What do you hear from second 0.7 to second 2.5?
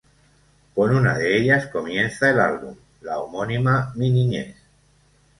Con una de ellas comienza el